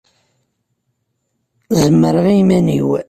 [1.81, 2.89] Zemreɣ i iman-iw.